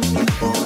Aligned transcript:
beautiful. 0.00 0.57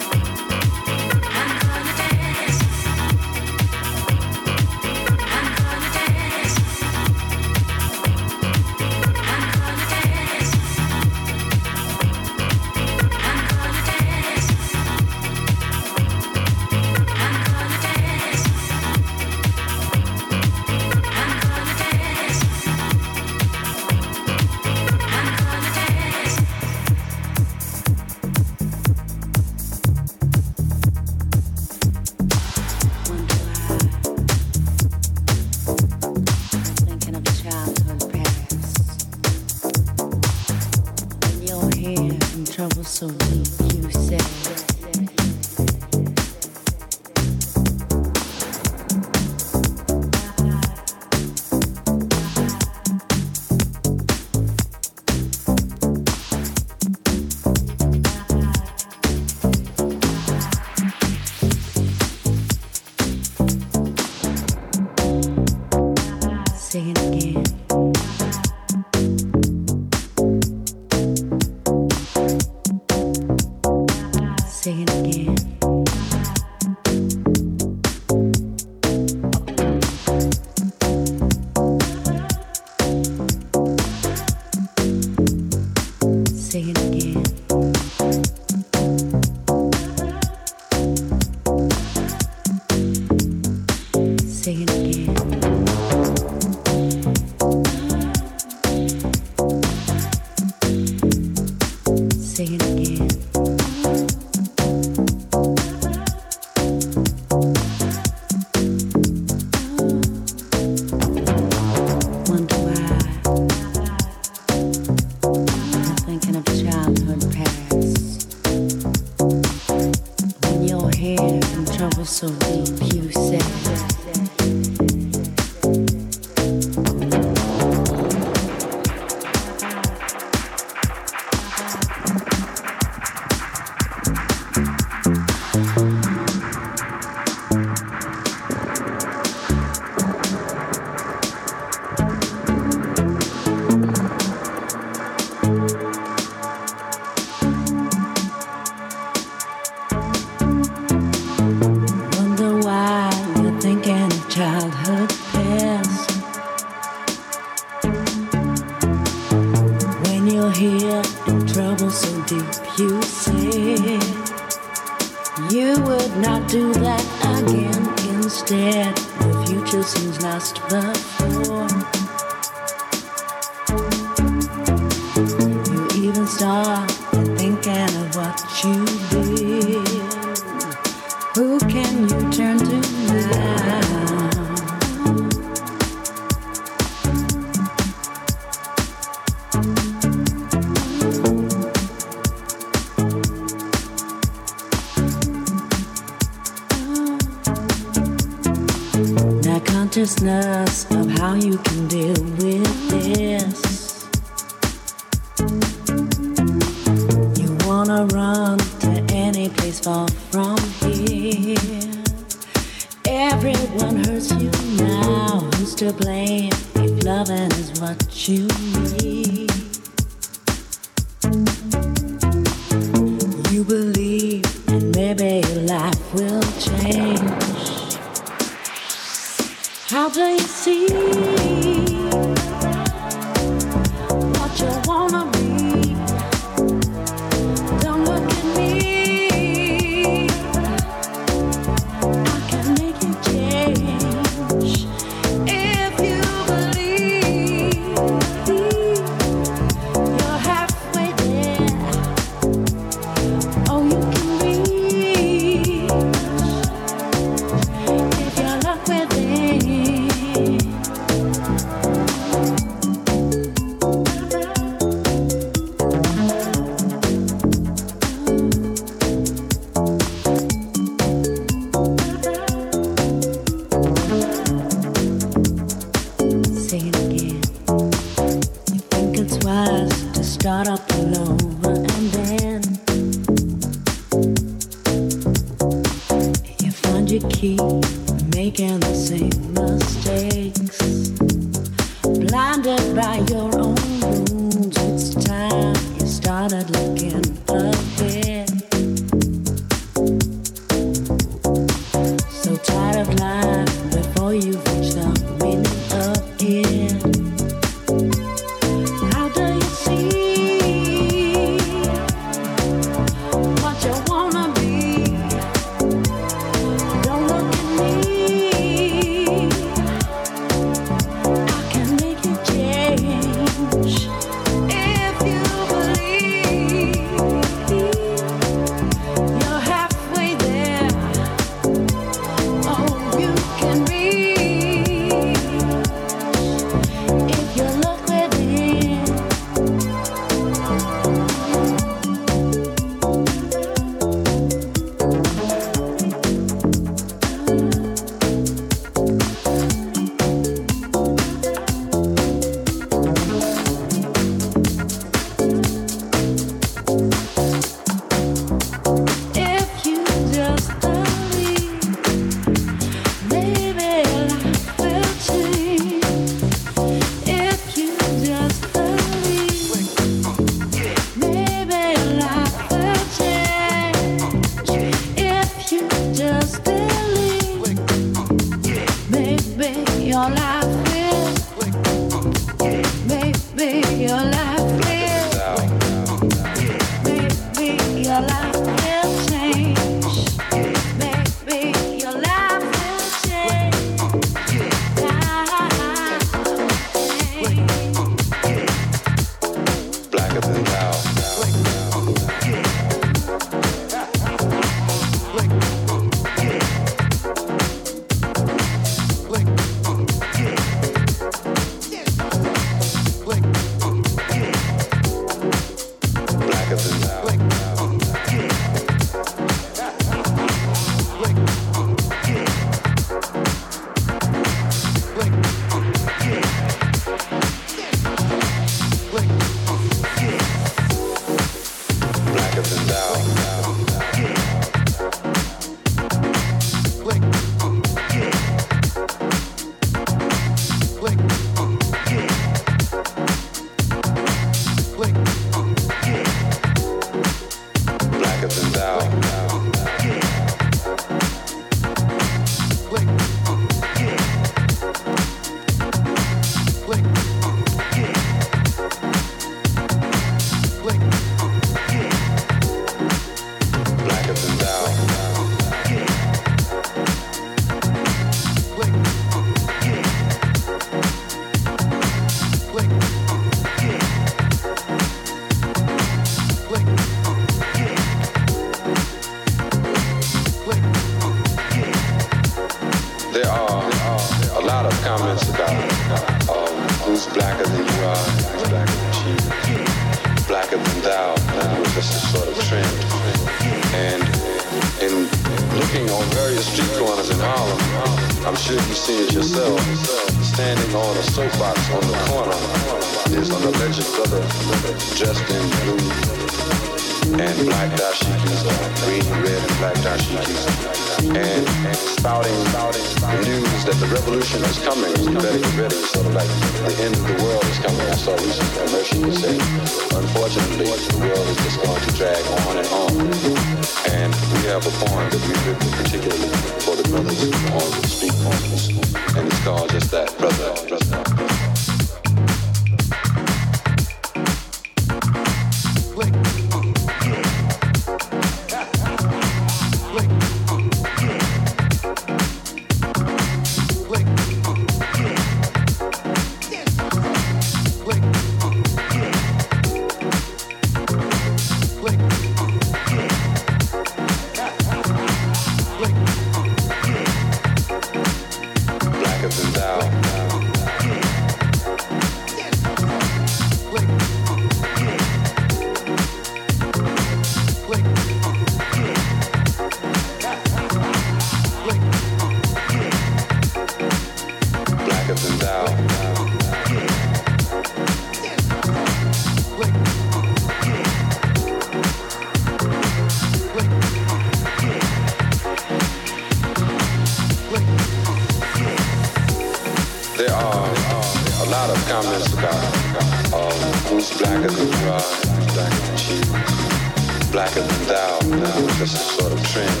black 597.56 597.74
and 597.74 597.88
thou 598.04 598.36
uh, 598.36 598.80
this 599.00 599.14
is 599.14 599.20
sort 599.32 599.50
of 599.50 599.58
trend. 599.72 600.00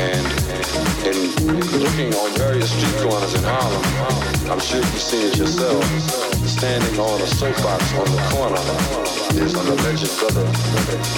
And 0.00 0.24
in 1.04 1.18
looking 1.84 2.14
on 2.14 2.32
various 2.38 2.70
street 2.72 2.96
corners 3.02 3.34
in 3.34 3.44
Harlem, 3.44 3.84
I'm 4.50 4.60
sure 4.60 4.78
you've 4.78 5.06
seen 5.10 5.26
it 5.26 5.36
yourself, 5.36 5.84
standing 6.48 6.98
on 6.98 7.20
a 7.20 7.26
soapbox 7.26 7.92
on 8.00 8.06
the 8.06 8.22
corner 8.32 8.64
is 9.44 9.52
an 9.52 9.66
alleged 9.66 10.18
brother 10.18 10.44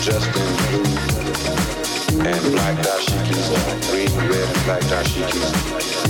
dressed 0.02 0.34
in 0.34 0.82
blue 0.82 1.87
and 2.16 2.42
black 2.52 2.76
dashikis, 2.80 3.52
green, 3.90 4.08
red, 4.28 4.48
and 4.48 4.64
black 4.64 4.82
dashikis, 4.88 5.52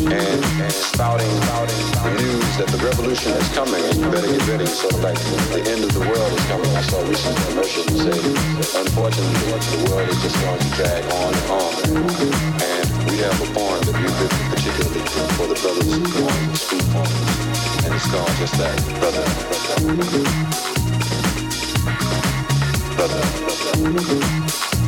and, 0.06 0.40
and 0.62 0.72
spouting, 0.72 1.30
spouting 1.42 1.88
the 2.04 2.12
news 2.22 2.56
that 2.56 2.68
the 2.68 2.78
revolution 2.78 3.32
is 3.32 3.48
coming 3.50 3.82
and 3.82 3.98
you 3.98 4.06
better 4.10 4.30
get 4.30 4.46
ready. 4.46 4.66
So 4.66 4.88
like 5.02 5.18
the 5.50 5.62
end 5.66 5.82
of 5.82 5.92
the 5.92 6.00
world 6.06 6.30
is 6.32 6.44
coming. 6.46 6.70
I 6.76 6.82
saw 6.82 7.02
recent 7.08 7.36
commercial 7.50 7.82
say, 7.90 8.18
unfortunately, 8.78 9.58
the 9.74 9.90
world 9.90 10.08
is 10.08 10.20
just 10.22 10.38
going 10.38 10.60
to 10.60 10.70
drag 10.78 11.02
on 11.18 11.34
and 11.34 11.46
on. 11.50 11.72
And 12.62 12.86
we 13.10 13.18
have 13.26 13.34
a 13.42 13.48
form 13.50 13.80
that 13.82 13.96
we've 13.98 14.16
written 14.22 14.42
particularly 14.54 15.02
for 15.34 15.46
the 15.50 15.58
brothers 15.58 15.90
who 15.90 16.02
want 16.22 16.38
to 16.46 16.58
speak 16.58 16.86
on. 16.94 17.10
And 17.84 17.90
it's 17.94 18.06
called 18.06 18.30
just 18.38 18.54
that, 18.58 18.78
brother. 19.02 19.26
brother. 22.94 23.22
brother. 23.82 24.87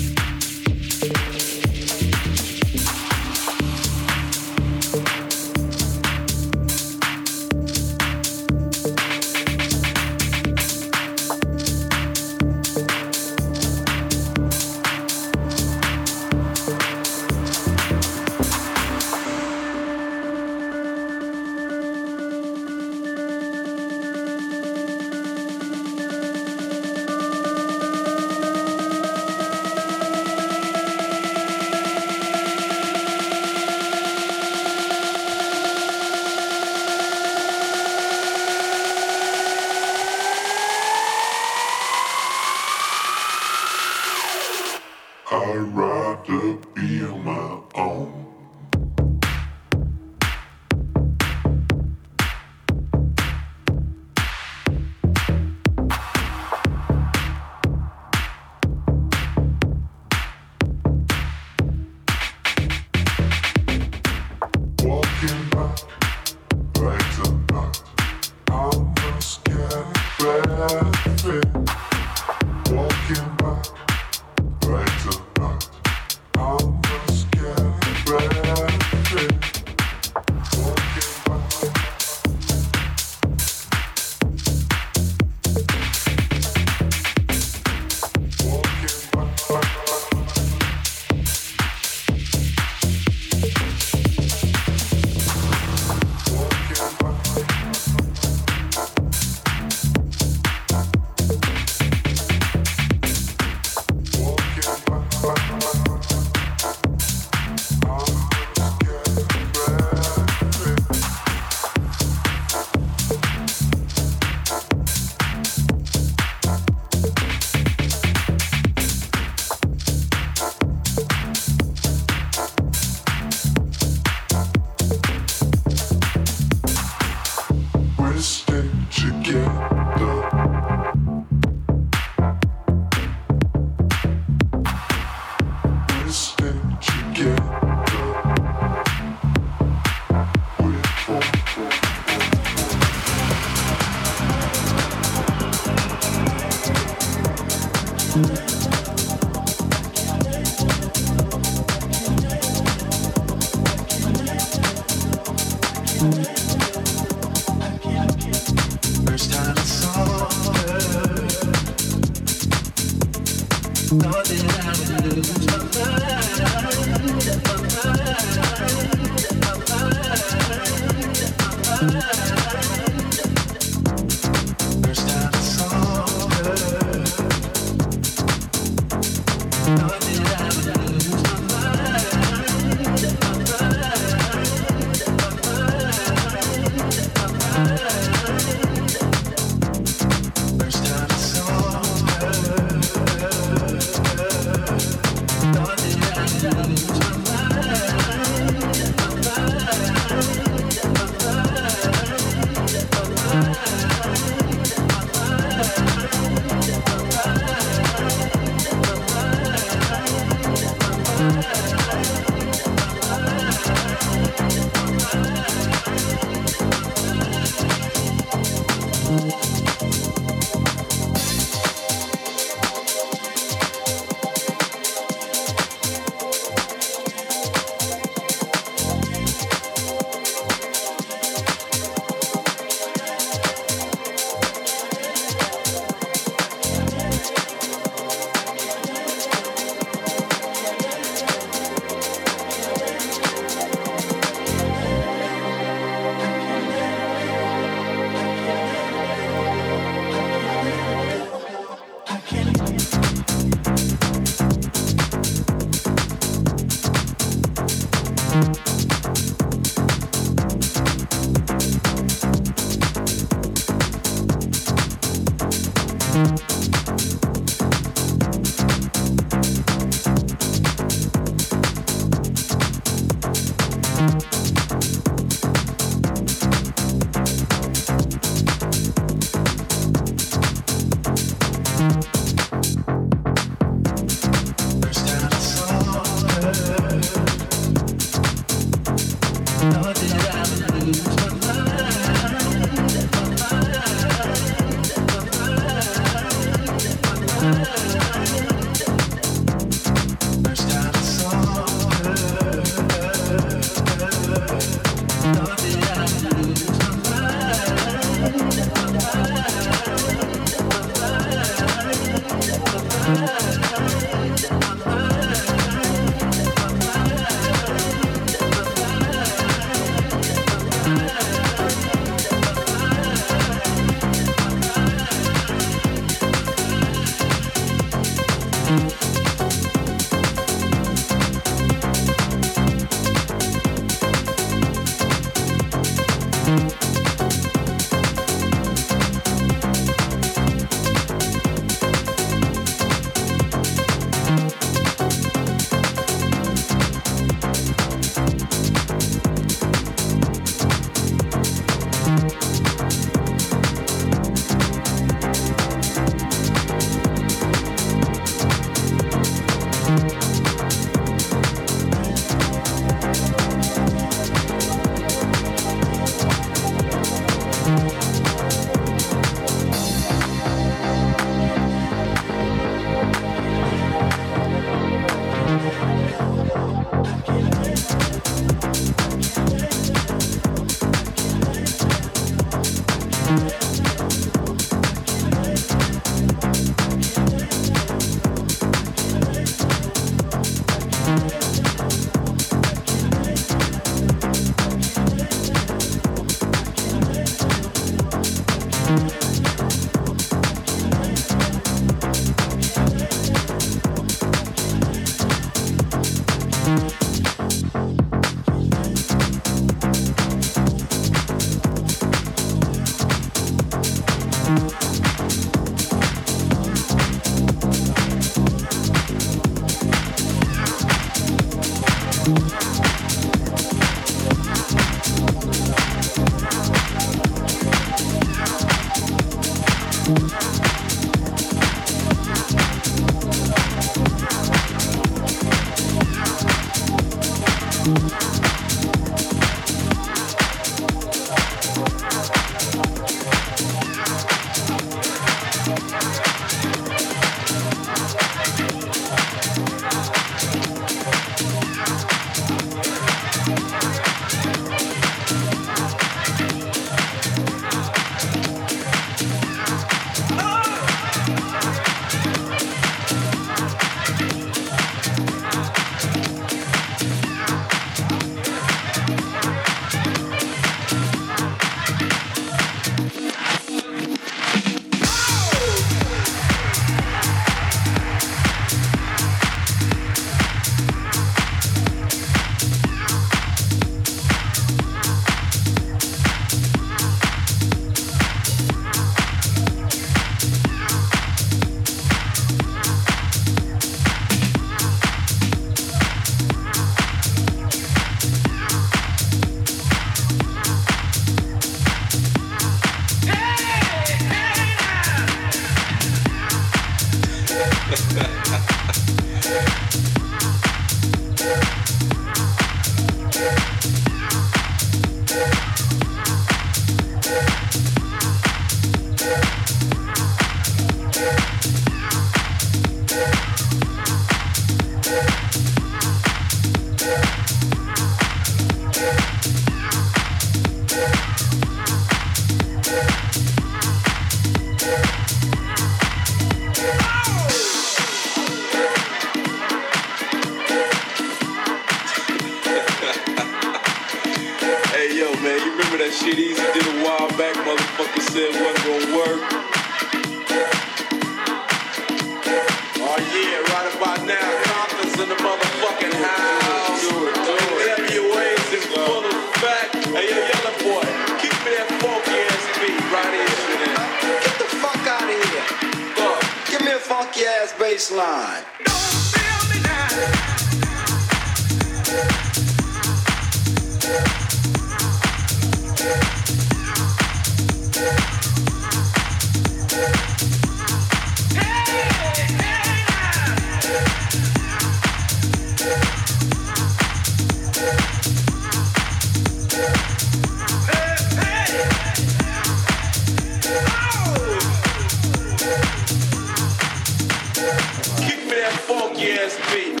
beat. 599.20 600.00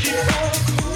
Keep 0.00 0.82
on 0.82 0.87